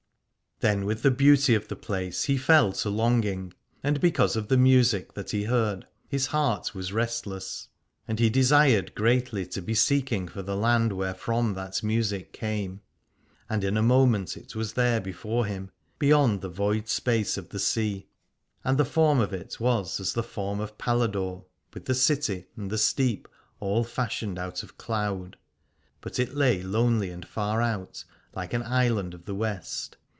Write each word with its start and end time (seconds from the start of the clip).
Then 0.63 0.85
with 0.85 1.01
the 1.01 1.09
beauty 1.09 1.55
of 1.55 1.69
the 1.69 1.75
place 1.75 2.25
he 2.25 2.37
fell 2.37 2.71
to 2.71 2.89
longing, 2.91 3.55
and 3.81 3.99
because 3.99 4.35
of 4.35 4.47
the 4.47 4.57
music 4.57 5.13
that 5.13 5.31
he 5.31 5.45
heard 5.45 5.87
his 6.07 6.27
heart 6.27 6.75
was 6.75 6.93
restless: 6.93 7.69
and 8.07 8.19
he 8.19 8.29
desired 8.29 8.93
greatly 8.93 9.43
to 9.47 9.61
be 9.63 9.73
seeking 9.73 10.27
for 10.27 10.43
the 10.43 10.55
land 10.55 10.93
wherefrom 10.93 11.55
that 11.55 11.81
music 11.81 12.31
came. 12.31 12.81
And 13.49 13.63
in 13.63 13.75
a 13.75 13.81
moment 13.81 14.37
it 14.37 14.55
was 14.55 14.73
there 14.73 15.01
before 15.01 15.47
him, 15.47 15.71
beyond 15.97 16.41
the 16.41 16.49
void 16.49 16.87
space 16.87 17.37
of 17.37 17.49
the 17.49 17.57
sea. 17.57 18.05
And 18.63 18.77
the 18.77 18.85
form 18.85 19.19
of 19.19 19.33
it 19.33 19.59
was 19.59 19.99
as 19.99 20.13
the 20.13 20.21
form 20.21 20.59
of 20.59 20.77
Paladore, 20.77 21.43
with 21.73 21.85
the 21.85 21.95
city 21.95 22.45
and 22.55 22.69
the 22.69 22.77
steep 22.77 23.27
all 23.59 23.83
fashioned 23.83 24.37
out 24.37 24.61
of 24.61 24.77
cloud: 24.77 25.37
but 26.01 26.19
it 26.19 26.35
lay 26.35 26.61
lonely 26.61 27.09
and 27.09 27.27
far 27.27 27.63
out, 27.63 28.03
like 28.35 28.53
an 28.53 28.61
island 28.61 29.15
of 29.15 29.25
the 29.25 29.33
West. 29.33 29.97